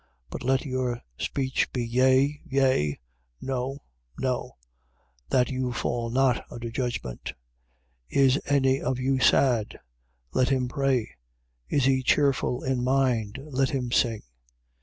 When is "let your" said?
0.43-1.03